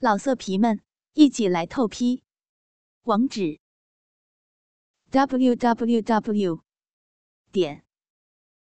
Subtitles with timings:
[0.00, 0.80] 老色皮们，
[1.12, 2.22] 一起来透批！
[3.02, 3.58] 网址
[5.10, 6.62] ：w w w
[7.50, 7.84] 点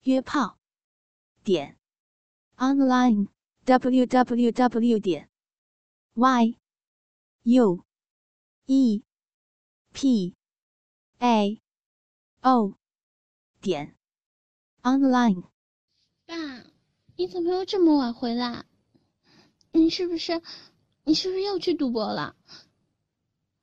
[0.02, 0.58] 约炮
[1.44, 1.78] 点
[2.56, 3.28] online
[3.66, 5.30] w w w 点
[6.16, 6.58] y
[7.44, 7.86] u
[8.66, 9.04] e
[9.94, 10.36] p
[11.20, 11.62] a
[12.42, 12.74] o
[13.62, 13.96] 点
[14.82, 15.44] online。
[16.26, 16.36] 爸，
[17.16, 18.66] 你怎么又这么晚回来？
[19.72, 20.42] 你是不是？
[21.08, 22.36] 你是不是又去赌博了？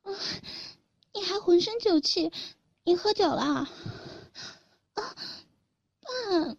[0.02, 0.12] 啊！
[1.12, 2.32] 你还浑身酒气，
[2.84, 3.68] 你喝酒了？
[4.95, 5.14] 啊！
[6.01, 6.56] 爸，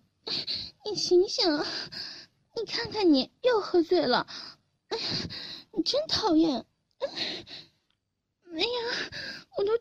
[0.85, 1.43] 你醒醒！
[2.55, 4.27] 你看看你又喝醉了！
[4.89, 4.99] 哎，
[5.71, 6.67] 你真讨厌！
[6.99, 8.69] 哎呀，
[9.57, 9.71] 我都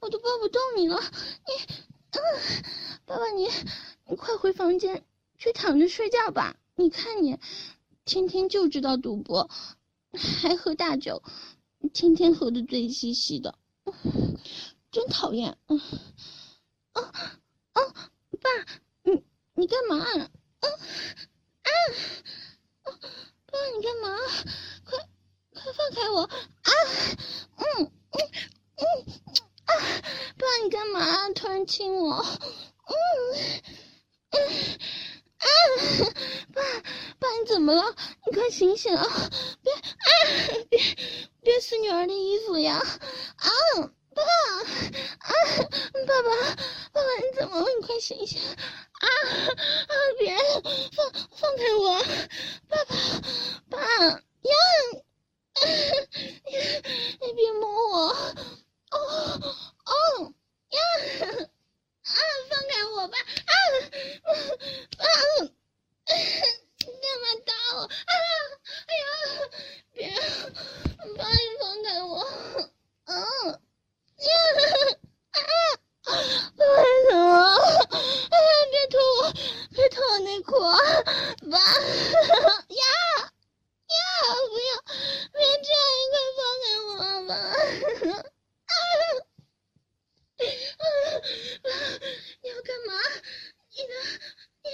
[0.00, 0.98] 我都抱不动你了！
[1.02, 1.74] 你，
[2.12, 2.64] 嗯，
[3.04, 3.46] 爸爸你
[4.06, 5.04] 你快回房间
[5.36, 6.56] 去躺着睡觉吧！
[6.76, 7.38] 你看你，
[8.06, 9.50] 天天就知道赌博。
[10.12, 11.22] 还喝大酒，
[11.92, 13.58] 天天喝的醉兮兮的，
[14.90, 15.56] 真讨厌！
[16.92, 17.02] 啊
[17.72, 17.82] 啊！
[18.40, 18.50] 爸，
[19.04, 19.98] 你你干嘛？
[19.98, 20.08] 啊
[21.62, 21.70] 啊！
[23.46, 24.18] 爸，你干嘛？
[24.84, 24.98] 快
[25.54, 26.22] 快放开我！
[26.22, 26.30] 啊！
[27.56, 28.18] 嗯嗯
[28.76, 28.84] 嗯
[29.64, 29.72] 啊！
[30.36, 31.30] 爸，你干嘛？
[31.30, 32.16] 突然亲我？
[32.86, 32.94] 嗯
[34.30, 34.38] 嗯。
[35.38, 35.46] 啊，
[36.52, 36.62] 爸，
[37.20, 37.94] 爸，你怎么了？
[38.26, 39.06] 你快醒醒啊！
[41.90, 42.76] 女儿的衣服呀！
[42.78, 43.50] 啊，
[44.14, 45.34] 爸，啊，
[46.06, 46.30] 爸爸，
[46.92, 47.66] 爸爸，你怎么了？
[47.80, 48.40] 你快醒醒！
[48.40, 49.08] 啊
[49.88, 50.36] 啊，别
[50.94, 52.00] 放放开我！
[52.68, 52.94] 爸爸，
[53.70, 54.54] 爸呀，
[57.20, 58.06] 你别摸我！
[58.92, 58.96] 哦
[59.84, 60.32] 哦
[60.70, 60.78] 呀！
[62.02, 62.14] 啊！
[62.48, 63.18] 放开我吧！
[63.18, 63.52] 啊！
[64.98, 65.04] 啊！
[66.06, 67.82] 你干嘛打我？
[67.82, 67.88] 啊！
[68.86, 69.02] 哎呀！
[69.92, 70.08] 别！
[71.16, 72.10] 爸，你放开我！
[73.04, 73.14] 啊！
[74.16, 74.28] 呀！
[75.32, 75.38] 啊！
[76.56, 76.60] 为
[77.08, 77.18] 什么？
[78.30, 78.50] 哎呀！
[78.70, 79.20] 别脱我！
[79.70, 80.58] 别脱我内裤！
[80.60, 81.58] 爸！
[82.68, 82.84] 呀！
[83.86, 83.96] 呀！
[84.48, 84.70] 不要！
[85.32, 85.78] 别这样！
[86.00, 87.36] 你快放开我吧！
[87.36, 87.46] 啊！
[90.40, 90.84] 啊！
[92.42, 92.92] 你要干嘛？
[93.70, 93.92] 你的，
[94.64, 94.66] 你，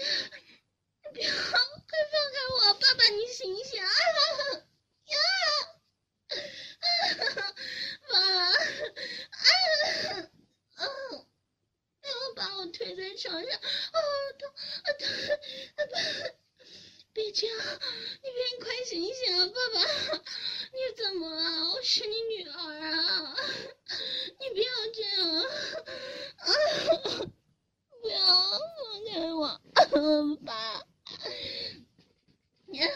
[1.02, 2.56] 你不要，快放开我！
[2.74, 3.86] 爸爸，你醒醒啊！
[5.04, 5.16] 呀！
[6.80, 7.52] 啊！
[8.08, 8.14] 爸！
[8.48, 9.44] 啊！
[10.76, 10.86] 嗯，
[12.00, 13.52] 不要把我推在床上！
[13.52, 14.00] 啊，
[14.38, 14.48] 痛！
[14.82, 15.04] 啊痛！
[15.76, 15.78] 啊
[17.16, 19.46] 别这样，你别快醒醒啊！
[19.46, 19.80] 爸爸，
[20.70, 21.70] 你怎么了？
[21.70, 23.34] 我是你女儿啊！
[24.38, 25.40] 你不要这样
[26.36, 26.46] 啊！
[28.02, 28.60] 不要放
[29.10, 29.58] 开我，
[30.44, 30.84] 爸！
[32.66, 32.92] 你啊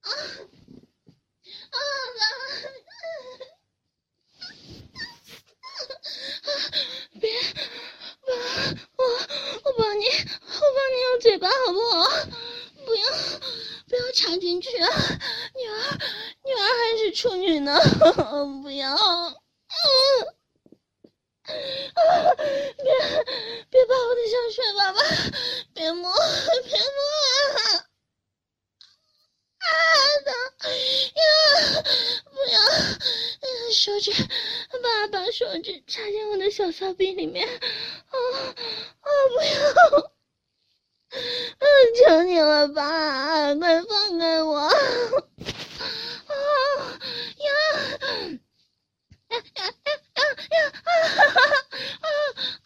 [0.00, 0.08] 啊！
[2.16, 2.20] 爸！
[7.20, 7.28] 别！
[8.24, 8.32] 爸，
[8.96, 9.04] 我
[9.64, 12.04] 我帮你，我帮你用嘴巴好不好？
[12.86, 13.02] 不要
[13.88, 14.88] 不要插进去啊！
[15.54, 15.98] 女儿
[16.44, 17.78] 女儿还是处女呢，
[18.62, 18.94] 不要！
[18.94, 20.34] 嗯！
[21.46, 21.54] 别
[23.70, 25.00] 别把我的香水爸爸，
[25.72, 26.12] 别摸
[26.64, 26.98] 别摸
[27.54, 27.84] 啊！
[29.58, 29.66] 啊
[30.24, 30.30] 的
[31.14, 31.22] 呀！
[32.24, 32.58] 不要！
[33.72, 34.12] 手指，
[34.82, 37.46] 爸把手指插进我的小骚逼里面。
[37.48, 37.58] 啊
[39.00, 39.08] 啊！
[39.28, 40.12] 不要！
[41.94, 44.58] 求你了，爸，快放开我！
[44.58, 44.72] 啊
[47.38, 47.48] 呀！
[49.28, 50.56] 呀呀呀呀！
[50.82, 50.90] 啊
[52.00, 52.08] 啊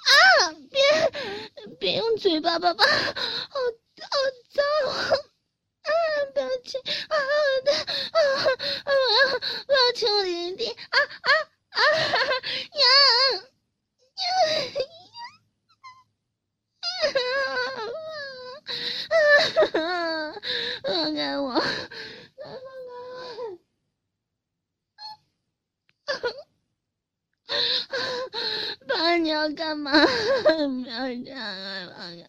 [0.08, 0.54] 啊！
[0.70, 0.76] 别
[1.78, 4.10] 别用嘴巴，爸爸，好好
[4.52, 4.62] 脏！
[5.82, 5.90] 啊！
[6.34, 6.80] 不要亲！
[7.08, 7.16] 啊
[7.64, 7.72] 的！
[7.72, 8.18] 啊
[8.84, 8.86] 啊！
[8.86, 9.20] 我要
[9.68, 10.68] 我要亲我弟弟！
[10.70, 11.30] 啊啊
[11.70, 11.80] 啊！
[12.72, 12.84] 呀
[14.18, 14.24] 呀
[14.74, 14.80] 呀！
[20.84, 21.44] 放开我！
[21.52, 21.60] 放开我！
[28.86, 29.90] 爸，你要干嘛？
[29.92, 30.48] 不
[30.88, 31.40] 要这样！
[31.96, 32.24] 放开！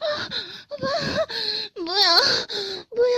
[0.00, 0.30] 啊！
[0.70, 0.88] 爸，
[1.74, 2.16] 不要，
[2.88, 3.16] 不要，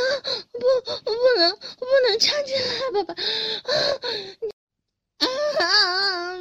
[0.52, 0.60] 不，
[1.04, 2.62] 不能，不能插进来，
[2.92, 3.14] 爸爸！
[5.64, 5.66] 啊！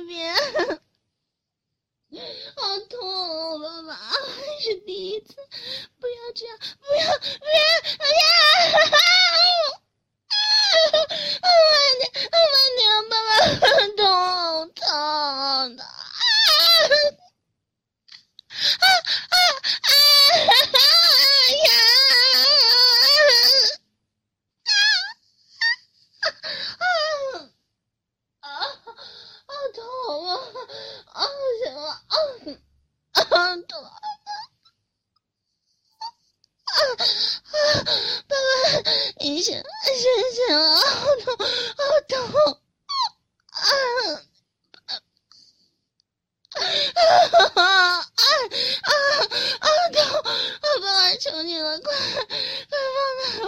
[0.07, 0.33] 别，
[2.55, 4.15] 好痛，爸爸，还
[4.59, 5.35] 是第一次，
[5.99, 8.07] 不要这样，不要，别，别！
[10.71, 11.45] 啊！
[11.51, 14.01] 慢点，慢点，爸爸，痛痛
[36.97, 37.03] 爸
[38.27, 38.35] 爸，
[39.19, 39.59] 医生，医
[40.35, 40.81] 生，好
[41.23, 41.37] 痛，
[41.77, 42.17] 好痛！
[43.49, 43.69] 啊啊
[46.53, 46.61] 啊
[47.45, 48.01] 啊啊
[48.81, 48.89] 啊！
[49.59, 50.85] 啊痛，爸爸，
[51.17, 52.25] 求你了，快，快
[52.95, 53.47] 放开我！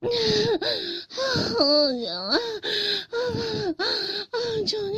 [0.00, 0.08] 不
[1.92, 3.16] 行了，啊
[3.76, 3.84] 啊！
[4.66, 4.96] 求求，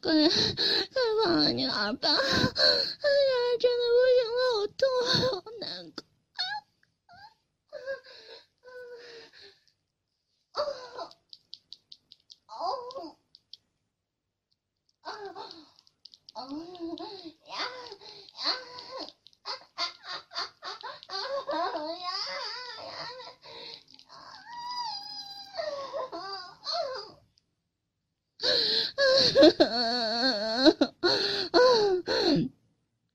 [0.00, 0.30] 快快
[1.24, 2.08] 放了女儿吧！
[2.08, 4.82] 哎呀，真的不行了，好痛，
[5.42, 5.64] 好难
[5.96, 6.03] 过。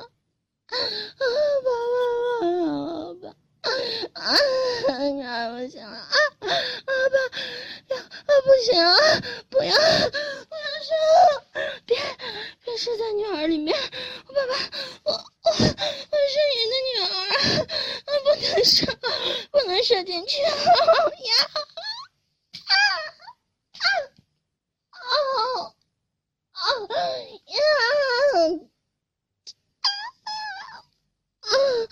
[2.42, 2.44] 嗯，
[3.18, 3.26] 爸爸，爸爸，
[4.12, 4.26] 爸爸，
[5.52, 5.96] 不行了，
[6.40, 6.48] 爸爸，
[7.88, 7.96] 要，
[8.42, 8.74] 不行，
[9.48, 9.76] 不要，不要。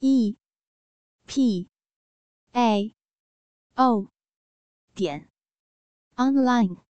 [0.00, 0.36] e
[1.26, 1.68] p
[2.52, 2.94] a
[3.76, 4.10] o
[4.94, 5.28] 点
[6.16, 6.85] online。